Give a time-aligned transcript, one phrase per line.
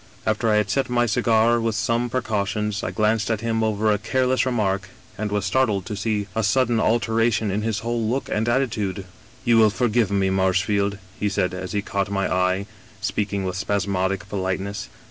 [0.25, 3.99] "After I had selected my cigar with some precautions, I glanced at him over a
[3.99, 8.49] careless remark, and was startled to see a sudden alteration in his whole look and
[8.49, 9.05] attitude.
[9.31, 12.65] "* You will forgive me, Marshfield,' he said, as he caught my eye,
[12.99, 14.89] speaking with spasmodic politeness.